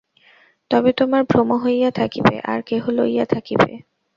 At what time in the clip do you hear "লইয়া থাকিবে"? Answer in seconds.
2.97-3.71